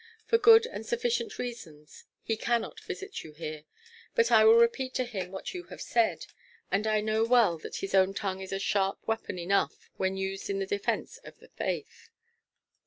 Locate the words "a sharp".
8.51-9.05